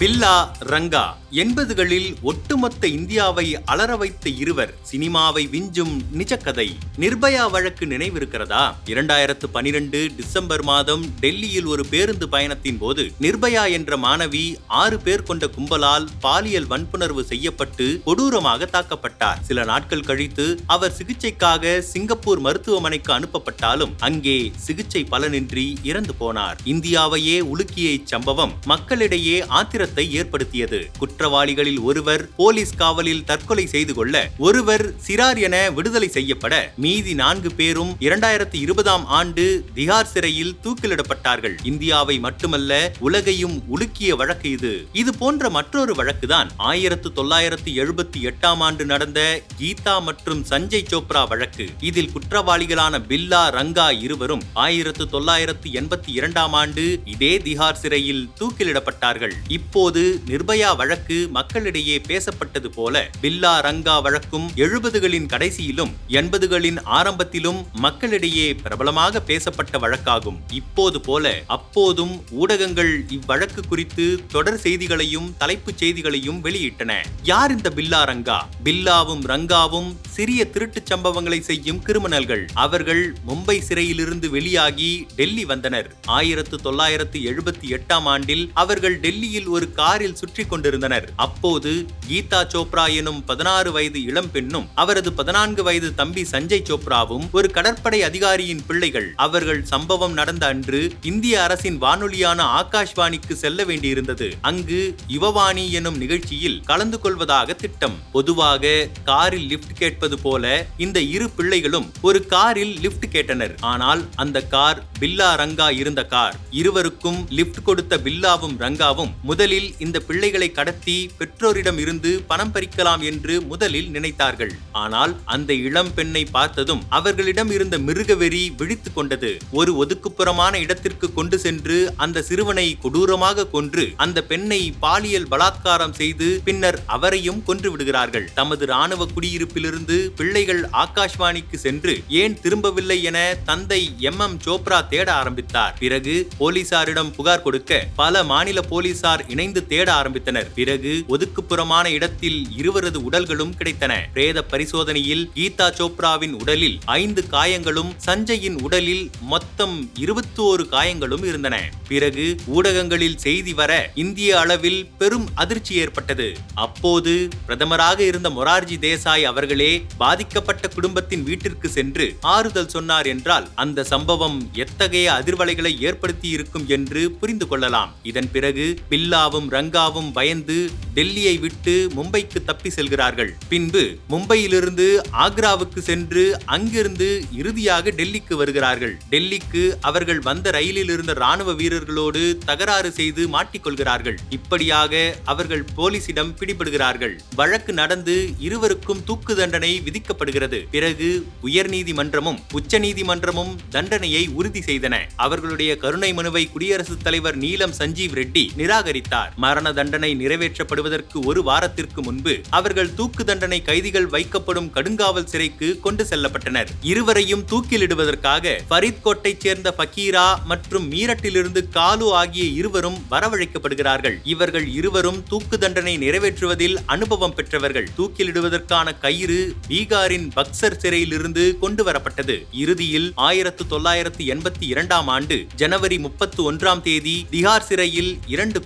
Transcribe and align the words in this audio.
பில்லா 0.00 0.50
ரங்கா. 0.60 1.02
எண்பதுகளில் 1.30 2.14
ஒட்டுமொத்த 2.22 2.86
இந்தியாவை 2.86 3.64
அலற 3.64 3.96
வைத்த 3.96 4.30
இருவர் 4.30 4.74
சினிமாவை 4.92 5.48
விஞ்சும் 5.50 5.94
நிஜக்கதை 6.18 6.66
நிர்பயா 6.98 7.50
வழக்கு 7.50 7.86
நினைவிருக்கிறதா? 7.86 8.74
இரண்டாயிரத்து 8.86 9.46
பனிரெண்டு 9.52 10.10
டிசம்பர் 10.16 10.62
மாதம் 10.62 11.04
டெல்லியில் 11.20 11.64
ஒரு 11.64 11.86
பேருந்து 11.86 12.28
பயணத்தின் 12.28 12.78
போது 12.78 13.12
நிர்பயா 13.20 13.70
என்ற 13.70 13.96
மாணவி 13.96 14.54
ஆறு 14.66 14.98
பேர் 14.98 15.22
கொண்ட 15.22 15.46
கும்பலால் 15.46 16.06
பாலியல் 16.20 16.66
வன்புணர்வு 16.66 17.24
செய்யப்பட்டு 17.24 18.00
கொடூரமாக 18.04 18.68
தாக்கப்பட்டார். 18.72 19.40
சில 19.40 19.64
நாட்கள் 19.64 20.00
கழித்து 20.00 20.60
அவர் 20.66 20.94
சிகிச்சைக்காக 20.98 21.78
சிங்கப்பூர் 21.78 22.40
மருத்துவமனைக்கு 22.40 23.12
அனுப்பப்பட்டாலும் 23.18 23.92
அங்கே 23.98 24.50
சிகிச்சை 24.56 25.06
பலனின்றி 25.10 25.74
இறந்து 25.82 26.14
போனார். 26.20 26.56
இந்தியாவையே 26.64 27.40
உலுக்கிய 27.54 27.98
இச்சம்பவம் 27.98 28.52
மக்களிடையே 28.64 29.46
ஆத்திர 29.46 29.82
ஆத்திரத்தை 29.84 30.04
ஏற்படுத்தியது. 30.18 30.78
குற்றவாளிகளில் 30.98 31.80
ஒருவர் 31.88 32.22
போலீஸ் 32.36 32.74
காவலில் 32.76 33.24
தற்கொலை 33.24 33.64
செய்து 33.66 33.92
கொள்ள 33.94 34.14
ஒருவர் 34.38 34.84
சிறார் 35.06 35.40
என 35.46 35.56
விடுதலை 35.76 36.08
செய்யப்பட 36.08 36.54
மீதி 36.84 37.12
நான்கு 37.14 37.50
பேரும் 37.50 37.90
இரண்டாயிரத்தி 38.00 38.58
இருபதாம் 38.64 39.04
ஆண்டு 39.18 39.44
திகார் 39.74 40.10
சிறையில் 40.12 40.54
தூக்கிலிடப்பட்டார்கள். 40.64 41.56
இந்தியாவை 41.62 42.16
மட்டுமல்ல 42.18 42.72
உலகையும் 43.00 43.56
உலுக்கிய 43.74 44.16
வழக்கு 44.20 44.50
இது. 44.50 44.72
இது 44.92 45.12
போன்ற 45.14 45.50
மற்றொரு 45.50 45.94
வழக்குதான் 46.00 46.50
ஆயிரத்து 46.70 47.12
தொள்ளாயிரத்து 47.12 47.72
எழுபத்தி 47.82 48.22
எட்டாம் 48.30 48.62
ஆண்டு 48.68 48.86
நடந்த 48.92 49.20
கீதா 49.60 49.96
மற்றும் 50.08 50.42
சஞ்சய் 50.50 50.88
சோப்ரா 50.92 51.24
வழக்கு. 51.28 51.66
இதில் 51.80 52.12
குற்றவாளிகளான 52.14 53.02
பில்லா 53.10 53.42
ரங்கா 53.58 53.88
இருவரும் 54.06 54.46
ஆயிரத்து 54.66 55.06
தொள்ளாயிரத்து 55.08 55.70
எண்பத்தி 55.80 56.10
இரண்டாம் 56.18 56.56
ஆண்டு 56.62 56.86
இதே 57.04 57.32
திகார் 57.38 57.80
சிறையில் 57.82 58.24
தூக்கிலிடப்பட்டார்கள். 58.40 59.32
இப்ப 59.48 59.73
இப்போது 59.74 60.20
நிர்பயா 60.26 60.76
வழக்கு 60.76 61.28
மக்களிடையே 61.28 62.00
பேசப்பட்டது 62.08 62.66
போல 62.74 63.10
பில்லா 63.22 63.52
ரங்கா 63.60 64.02
வழக்கும் 64.02 64.46
எழுபதுகளின் 64.56 65.26
கடைசியிலும் 65.26 65.90
எண்பதுகளின் 66.08 66.78
ஆரம்பத்திலும் 66.84 67.64
மக்களிடையே 67.72 68.54
பிரபலமாக 68.54 69.20
பேசப்பட்ட 69.20 69.78
வழக்காகும். 69.78 70.38
இப்போது 70.52 71.00
போல 71.00 71.42
அப்போதும் 71.46 72.24
ஊடகங்கள் 72.30 73.04
இவ்வழக்கு 73.04 73.60
குறித்து 73.68 74.20
தொடர் 74.28 74.58
செய்திகளையும் 74.58 75.34
தலைப்புச் 75.38 75.78
செய்திகளையும் 75.78 76.44
வெளியிட்டன. 76.44 76.92
யார் 77.22 77.50
இந்த 77.50 77.72
பில்லா 77.76 78.02
ரங்கா? 78.04 78.38
பில்லாவும் 78.64 79.24
ரங்காவும் 79.26 79.96
சிறிய 80.08 80.46
திருட்டுச் 80.52 80.92
சம்பவங்களை 80.94 81.40
செய்யும் 81.40 81.82
கிரிமினல்கள். 81.86 82.46
அவர்கள் 82.54 83.16
மும்பை 83.28 83.60
சிறையிலிருந்து 83.60 84.30
வெளியாகி 84.30 85.06
டெல்லி 85.16 85.44
வந்தனர். 85.44 85.94
ஆயிரத்து 86.06 86.56
தொள்ளாயிரத்து 86.56 87.20
எழுபத்தி 87.20 87.66
எட்டாம் 87.68 88.08
ஆண்டில் 88.14 88.50
அவர்கள் 88.54 89.00
டெல்லியில் 89.00 89.46
ஒரு 89.46 89.62
காரில் 89.80 90.18
சுற்றி 90.20 90.44
கொண்டிருந்தனர். 90.44 91.06
அப்போது 91.26 91.72
கீதா 92.08 92.40
சோப்ரா 92.52 92.86
எனும் 93.00 93.20
பதினாறு 93.30 93.72
வயது 93.72 94.02
இளம் 94.10 94.30
பெண்ணும் 94.34 94.68
அவரது 94.82 95.12
பதினான்கு 95.12 95.62
வயது 95.62 95.94
தம்பி 95.94 96.22
சஞ்சய் 96.32 96.66
சோப்ராவும் 96.70 97.26
ஒரு 97.32 97.50
கடற்படை 97.50 98.00
அதிகாரியின் 98.02 98.62
பிள்ளைகள். 98.68 99.08
அவர்கள் 99.26 99.62
சம்பவம் 99.72 100.14
நடந்த 100.20 100.46
அன்று 100.46 100.80
இந்திய 101.12 101.42
அரசின் 101.42 101.78
வானொலியான 101.84 102.40
ஆகாஷ்வாணிக்கு 102.60 103.36
செல்ல 103.44 103.64
வேண்டியிருந்தது. 103.64 104.28
அங்கு 104.50 104.80
யுவவாணி 105.14 105.64
எனும் 105.80 105.96
நிகழ்ச்சியில் 105.96 106.60
கலந்து 106.70 107.00
கொள்வதாக 107.00 107.52
திட்டம். 107.62 107.96
பொதுவாக 108.12 108.72
காரில் 109.10 109.48
லிப்ட் 109.52 109.78
கேட்பது 109.80 110.18
போல 110.18 110.44
இந்த 110.86 110.98
இரு 111.14 111.28
பிள்ளைகளும் 111.38 111.90
ஒரு 112.08 112.20
காரில் 112.34 112.74
லிப்ட் 112.84 113.06
கேட்டனர். 113.14 113.54
ஆனால் 113.72 114.02
அந்த 114.24 114.38
கார் 114.54 114.80
பில்லா 115.00 115.30
ரங்கா 115.40 115.68
இருந்த 115.80 116.02
கார். 116.14 116.36
இருவருக்கும் 116.60 117.20
லிப்ட் 117.38 117.62
கொடுத்த 117.62 117.98
பில்லாவும் 118.04 118.56
ரங்காவும் 118.62 119.12
முதலில் 119.22 119.52
இந்த 119.78 120.00
பிள்ளைகளை 120.00 120.52
கடத்தி 120.52 121.10
பெற்றோரிடம் 121.18 121.78
இருந்து 121.78 122.22
பணம் 122.26 122.52
பறிக்கலாம் 122.54 123.02
என்று 123.02 123.42
முதலில் 123.42 123.88
நினைத்தார்கள். 123.88 124.52
ஆனால் 124.72 125.16
அந்த 125.24 125.52
இளம் 125.52 125.94
பெண்ணை 125.94 126.24
பார்த்ததும் 126.24 126.82
அவர்களிடம் 126.88 127.50
இருந்த 127.50 127.78
மிருகவெறி 127.78 128.52
விழித்துக் 128.56 128.94
கொண்டது. 128.94 129.38
ஒரு 129.50 129.72
ஒதுக்குப்புறமான 129.82 130.54
இடத்திற்கு 130.60 131.12
கொண்டு 131.12 131.38
சென்று 131.38 131.92
அந்த 131.96 132.22
சிறுவனை 132.22 132.76
கொடூரமாக 132.82 133.46
கொன்று 133.46 133.92
அந்த 133.96 134.22
பெண்ணை 134.22 134.72
பாலியல் 134.80 135.28
பலாத்காரம் 135.30 135.94
செய்து 135.94 136.40
பின்னர் 136.44 136.78
அவரையும் 136.86 137.42
கொன்று 137.42 137.70
விடுகிறார்கள். 137.70 138.30
தமது 138.34 138.66
ராணுவ 138.66 139.08
குடியிருப்பிலிருந்து 139.14 139.98
பிள்ளைகள் 140.16 140.62
ஆகாஷ்வாணிக்கு 140.82 141.54
சென்று 141.56 142.02
ஏன் 142.08 142.40
திரும்பவில்லை 142.40 143.02
என 143.02 143.18
தந்தை 143.44 143.80
எம். 144.00 144.18
எம். 144.18 144.38
சோப்ரா 144.46 144.88
தேட 144.88 145.12
ஆரம்பித்தார். 145.12 145.76
பிறகு 145.78 146.28
போலீசாரிடம் 146.40 147.10
புகார் 147.10 147.42
கொடுக்க 147.42 147.86
பல 147.96 148.24
மாநில 148.24 148.60
போலீசார் 148.60 149.26
இணை 149.28 149.43
இணைந்து 149.44 149.66
தேட 149.72 149.88
ஆரம்பித்தனர். 149.92 150.48
பிறகு 150.58 150.92
ஒதுக்குப்புறமான 151.14 151.86
இடத்தில் 151.96 152.38
இருவரது 152.60 152.98
உடல்களும் 153.08 153.54
கிடைத்தன. 153.58 153.92
பிரேத 154.14 154.38
பரிசோதனையில் 154.52 155.24
கீதா 155.36 155.66
சோப்ராவின் 155.78 156.34
உடலில் 156.42 156.78
ஐந்து 157.00 157.22
காயங்களும் 157.34 157.90
சஞ்சயின் 158.06 158.56
உடலில் 158.66 159.04
மொத்தம் 159.32 159.74
இருபத்தி 160.04 160.40
ஓரு 160.42 160.64
காயங்களும் 160.68 161.24
இருந்தன. 161.30 161.56
பிறகு 161.88 162.26
ஊடகங்களில் 162.46 163.18
செய்தி 163.24 163.52
வர 163.60 163.72
இந்திய 164.04 164.30
அளவில் 164.42 164.80
பெரும் 165.00 165.26
அதிர்ச்சி 165.42 165.74
ஏற்பட்டது. 165.82 166.28
அப்போது 166.66 167.14
பிரதமராக 167.48 168.00
இருந்த 168.10 168.30
மொரார்ஜி 168.38 168.78
தேசாய் 168.86 169.26
அவர்களே 169.32 169.72
பாதிக்கப்பட்ட 170.02 170.68
குடும்பத்தின் 170.76 171.26
வீட்டிற்கு 171.28 171.70
சென்று 171.78 172.08
ஆறுதல் 172.34 172.72
சொன்னார் 172.76 173.10
என்றால் 173.14 173.48
அந்த 173.64 173.84
சம்பவம் 173.92 174.38
எத்தகைய 174.64 175.06
அதிர்வலைகளை 175.18 175.74
ஏற்படுத்தி 175.90 176.28
இருக்கும் 176.38 176.66
என்று 176.78 177.02
புரிந்து 177.20 177.48
கொள்ளலாம். 177.52 177.92
இதன் 178.02 178.32
பிறகு 178.32 178.66
பில்லாவும் 178.90 179.32
ரங்காவும் 179.42 180.12
பயந்து 180.12 180.70
டெல்லியை 180.94 181.40
விட்டு 181.40 181.90
மும்பைக்கு 181.96 182.44
தப்பி 182.46 182.70
செல்கிறார்கள். 182.70 183.36
பின்பு 183.48 183.96
மும்பையிலிருந்து 184.10 185.00
ஆக்ராவுக்கு 185.12 185.78
சென்று 185.78 186.38
அங்கிருந்து 186.44 187.24
இறுதியாக 187.32 187.90
டெல்லிக்கு 187.90 188.34
வருகிறார்கள். 188.34 188.98
டெல்லிக்கு 189.10 189.72
அவர்கள் 189.80 190.20
வந்த 190.20 190.50
ரயிலில் 190.50 190.88
இருந்த 190.88 191.12
ராணுவ 191.12 191.52
வீரர்களோடு 191.52 192.38
தகராறு 192.44 192.90
செய்து 192.90 193.28
மாட்டிக்கொள்கிறார்கள். 193.28 194.16
இப்படியாக 194.30 195.16
அவர்கள் 195.24 195.64
போலீசிடம் 195.76 196.34
பிடிபடுகிறார்கள். 196.38 197.18
வழக்கு 197.34 197.72
நடந்து 197.72 198.30
இருவருக்கும் 198.38 199.04
தூக்கு 199.04 199.36
தண்டனை 199.36 199.82
விதிக்கப்படுகிறது. 199.84 200.64
பிறகு 200.70 201.26
உயர்நீதிமன்றமும் 201.42 202.38
உச்சநீதிமன்றமும் 202.52 203.56
தண்டனையை 203.70 204.26
உறுதி 204.26 204.60
செய்தன. 204.60 205.00
அவர்களுடைய 205.16 205.76
கருணை 205.76 206.12
மனுவை 206.12 206.50
குடியரசுத் 206.52 207.04
தலைவர் 207.04 207.36
நீலம் 207.36 207.72
சஞ்சீவ் 207.78 208.12
ரெட்டி 208.14 208.48
நிராகரித்தார். 208.56 209.23
மரண 209.36 209.72
தண்டனை 209.72 210.10
நிறைவேற்றப்படுவதற்கு 210.16 211.18
ஒரு 211.24 211.42
வாரத்திற்கு 211.42 212.02
முன்பு 212.02 212.40
அவர்கள் 212.50 212.94
தூக்கு 212.94 213.24
தண்டனை 213.24 213.62
கைதிகள் 213.62 214.06
வைக்கப்படும் 214.06 214.70
கடுங்காவல் 214.70 215.24
சிறைக்கு 215.24 215.80
கொண்டு 215.80 216.04
செல்லப்பட்டனர். 216.04 216.66
இருவரையும் 216.82 217.44
தூக்கிலிடுவதற்காக 217.52 218.60
ஃபரீத்கோட்டைச் 218.70 219.40
சேர்ந்த 219.40 219.74
பக்கீரா 219.78 220.26
மற்றும் 220.44 220.92
மீரட்டிலிருந்து 220.92 221.62
காலு 221.70 222.10
ஆகிய 222.12 222.44
இருவரும் 222.44 222.98
வரவழைக்கப்படுகிறார்கள். 223.10 224.16
இவர்கள் 224.24 224.66
இருவரும் 224.66 225.22
தூக்கு 225.28 225.58
தண்டனை 225.58 225.98
நிறைவேற்றுவதில் 225.98 226.76
அனுபவம் 226.86 227.34
பெற்றவர்கள். 227.34 227.88
தூக்கிலிடுவதற்கான 227.98 228.98
கயிறு 228.98 229.52
பீகாரின் 229.68 230.28
பக்சர் 230.34 230.76
சிறையிலிருந்து 230.76 231.58
கொண்டு 231.58 231.84
வரப்பட்டது. 231.84 232.36
இறுதியில் 232.52 233.12
ஆயிரத்து 233.14 233.66
தொள்ளாயிரத்து 233.66 234.24
எண்பத்தி 234.24 234.66
இரண்டாம் 234.72 235.08
ஆண்டு 235.08 235.46
ஜனவரி 235.56 235.98
முப்பத்தி 235.98 236.42
ஒன்றாம் 236.42 236.80
தேதி 236.80 237.26
திகார் 237.30 237.66
சிறையில் 237.68 238.18
இரண்டு 238.26 238.60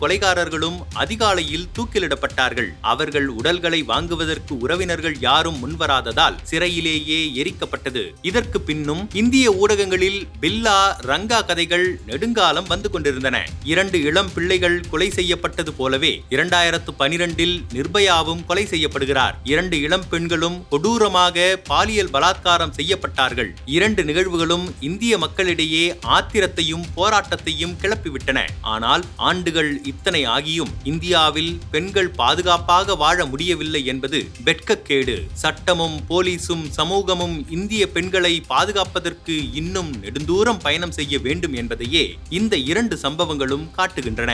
கொலைகாரர்களும் 0.48 0.78
அதிகாலையில் 1.02 1.66
தூக்கிலிடப்பட்டார்கள். 1.76 2.68
அவர்கள் 2.92 3.28
உடல்களை 3.38 3.80
வாங்குவதற்கு 3.90 4.54
உறவினர்கள் 4.64 5.16
யாரும் 5.20 5.58
முன்வராததால் 5.62 6.38
சிறையிலேயே 6.50 7.20
எரிக்கப்பட்டது. 7.40 8.02
இதற்கு 8.22 8.58
பின்னும் 8.68 9.02
இந்திய 9.12 9.46
ஊடகங்களில் 9.62 10.20
பில்லா 10.42 10.78
ரங்கா 11.10 11.40
கதைகள் 11.50 11.86
நெடுங்காலம் 12.06 12.70
வந்து 12.72 12.90
கொண்டிருந்தன. 12.90 13.36
இரண்டு 13.72 13.98
இளம் 14.02 14.30
பிள்ளைகள் 14.34 14.78
கொலை 14.90 15.08
செய்யப்பட்டது 15.18 15.72
போலவே 15.72 16.12
இரண்டாயிரத்து 16.34 16.94
பனிரெண்டில் 16.98 17.56
நிர்பயாவும் 17.76 18.42
கொலை 18.46 18.64
செய்யப்படுகிறார். 18.72 19.36
இரண்டு 19.44 19.76
இளம் 19.80 20.08
பெண்களும் 20.08 20.58
கொடூரமாக 20.70 21.46
பாலியல் 21.70 22.12
பலாத்காரம் 22.16 22.76
செய்யப்பட்டார்கள். 22.78 23.52
இரண்டு 23.78 24.02
நிகழ்வுகளும் 24.02 24.66
இந்திய 24.80 25.18
மக்களிடையே 25.18 25.84
ஆத்திரத்தையும் 26.16 26.86
போராட்டத்தையும் 26.96 27.76
கிளப்பிவிட்டன. 27.82 28.38
ஆனால் 28.74 29.04
ஆண்டுகள் 29.30 29.70
இத்தனை 29.92 30.22
ஆகியும் 30.34 30.72
இந்தியாவில் 30.84 31.52
பெண்கள் 31.70 32.10
பாதுகாப்பாக 32.10 32.94
வாழ 32.94 33.26
முடியவில்லை 33.26 33.82
என்பது 33.84 34.20
வெட்கக்கேடு. 34.44 35.16
சட்டமும் 35.32 35.96
போலீசும் 36.08 36.64
சமூகமும் 36.70 37.36
இந்திய 37.50 37.82
பெண்களை 37.88 38.34
பாதுகாப்பதற்கு 38.46 39.36
இன்னும் 39.52 39.92
நெடுந்தூரம் 40.02 40.62
பயணம் 40.62 40.96
செய்ய 41.00 41.18
வேண்டும் 41.18 41.54
என்பதையே 41.54 42.04
இந்த 42.28 42.56
இரண்டு 42.72 42.98
சம்பவங்களும் 43.02 43.68
காட்டுகின்றன. 43.76 44.32